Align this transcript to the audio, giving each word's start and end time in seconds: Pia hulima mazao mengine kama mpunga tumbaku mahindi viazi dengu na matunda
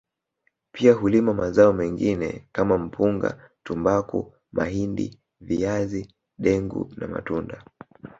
Pia 0.71 0.93
hulima 0.93 1.33
mazao 1.33 1.73
mengine 1.73 2.47
kama 2.51 2.77
mpunga 2.77 3.49
tumbaku 3.63 4.33
mahindi 4.51 5.19
viazi 5.41 6.15
dengu 6.39 6.93
na 6.97 7.07
matunda 7.07 7.65